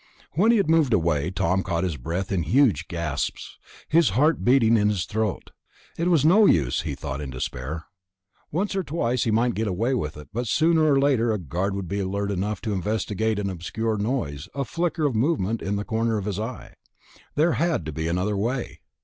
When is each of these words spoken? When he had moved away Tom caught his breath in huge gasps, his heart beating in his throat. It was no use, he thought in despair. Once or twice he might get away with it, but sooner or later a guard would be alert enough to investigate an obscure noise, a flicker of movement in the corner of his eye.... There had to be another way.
When 0.31 0.49
he 0.49 0.57
had 0.57 0.67
moved 0.67 0.93
away 0.95 1.29
Tom 1.29 1.61
caught 1.61 1.83
his 1.83 1.95
breath 1.95 2.31
in 2.31 2.41
huge 2.41 2.87
gasps, 2.87 3.59
his 3.87 4.09
heart 4.17 4.43
beating 4.43 4.75
in 4.75 4.89
his 4.89 5.05
throat. 5.05 5.51
It 5.95 6.07
was 6.07 6.25
no 6.25 6.47
use, 6.47 6.81
he 6.81 6.95
thought 6.95 7.21
in 7.21 7.29
despair. 7.29 7.85
Once 8.51 8.75
or 8.75 8.81
twice 8.81 9.25
he 9.25 9.29
might 9.29 9.53
get 9.53 9.67
away 9.67 9.93
with 9.93 10.17
it, 10.17 10.29
but 10.33 10.47
sooner 10.47 10.91
or 10.91 10.99
later 10.99 11.31
a 11.31 11.37
guard 11.37 11.75
would 11.75 11.87
be 11.87 11.99
alert 11.99 12.31
enough 12.31 12.61
to 12.61 12.73
investigate 12.73 13.37
an 13.37 13.51
obscure 13.51 13.95
noise, 13.99 14.49
a 14.55 14.65
flicker 14.65 15.05
of 15.05 15.13
movement 15.15 15.61
in 15.61 15.75
the 15.75 15.85
corner 15.85 16.17
of 16.17 16.25
his 16.25 16.39
eye.... 16.39 16.73
There 17.35 17.51
had 17.51 17.85
to 17.85 17.91
be 17.93 18.07
another 18.07 18.35
way. 18.35 18.79